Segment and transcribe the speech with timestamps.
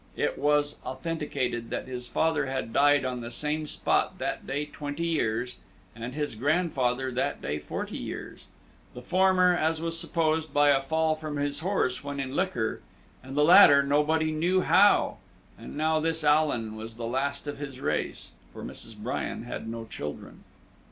[0.15, 5.05] It was authenticated that his father had died on the same spot that day twenty
[5.05, 5.57] years,
[5.95, 8.45] and his grandfather that day forty years,
[8.95, 12.81] the former, as was supposed, by a fall from his horse when in liquor,
[13.21, 15.17] and the latter, nobody knew how;
[15.55, 18.97] and now this Allan was the last of his race, for Mrs.
[18.97, 20.43] Bryan had no children.